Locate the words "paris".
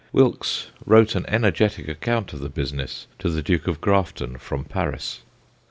4.65-5.21